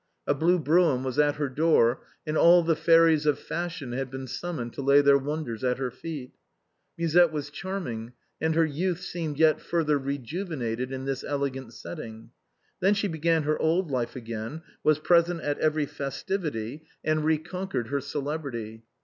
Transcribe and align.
A 0.25 0.33
blue 0.33 0.57
brougham 0.57 1.03
was 1.03 1.19
at 1.19 1.35
her 1.35 1.47
door, 1.47 2.01
and 2.25 2.35
all 2.35 2.63
the 2.63 2.75
fairies 2.75 3.27
of 3.27 3.37
fashion 3.37 3.91
had 3.91 4.09
been 4.09 4.25
summoned 4.25 4.73
to 4.73 4.81
lay 4.81 4.99
their 4.99 5.15
wonders 5.19 5.63
at 5.63 5.77
her 5.77 5.91
feet. 5.91 6.31
Musette 6.97 7.31
was 7.31 7.51
charming, 7.51 8.13
and 8.41 8.55
her 8.55 8.65
youth 8.65 8.99
seemed 9.01 9.37
yet 9.37 9.61
further 9.61 9.99
rejuvenated 9.99 10.91
in 10.91 11.05
this 11.05 11.23
elegant 11.23 11.73
setting. 11.73 12.31
Then 12.79 12.95
she 12.95 13.07
began 13.07 13.43
her 13.43 13.59
old 13.61 13.91
life 13.91 14.15
again, 14.15 14.63
was 14.83 14.97
present 14.97 15.41
at 15.41 15.59
every 15.59 15.85
festivity, 15.85 16.81
and 17.03 17.23
reconquered 17.23 17.89
her 17.89 18.01
celebrity. 18.01 18.81